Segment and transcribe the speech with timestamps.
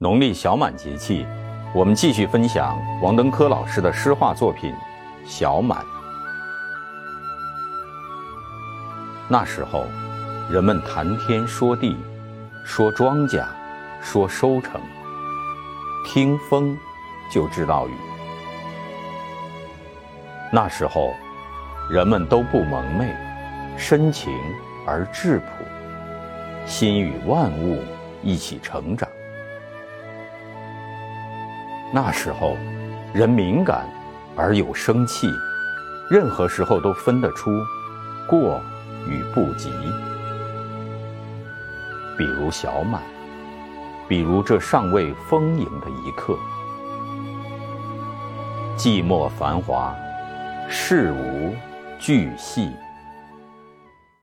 [0.00, 1.26] 农历小满节气，
[1.74, 4.72] 我们继续分享王登科老师的诗画作品
[5.26, 5.80] 《小满》。
[9.26, 9.86] 那时候，
[10.48, 11.96] 人们谈天说地，
[12.64, 13.44] 说庄稼，
[14.00, 14.80] 说收成，
[16.06, 16.78] 听风
[17.34, 17.92] 就知道雨。
[20.52, 21.12] 那时候，
[21.90, 23.12] 人们都不蒙昧，
[23.76, 24.32] 深情
[24.86, 25.64] 而质朴，
[26.66, 27.82] 心与万物
[28.22, 29.08] 一起成长。
[31.92, 32.56] 那时候，
[33.14, 33.88] 人敏感
[34.36, 35.28] 而有生气，
[36.10, 37.50] 任何时候都分得出
[38.28, 38.60] 过
[39.08, 39.70] 与不及。
[42.18, 43.00] 比如小满，
[44.06, 46.36] 比如这尚未丰盈的一刻，
[48.76, 49.94] 寂寞繁华，
[50.68, 51.54] 事无
[51.98, 52.70] 巨细。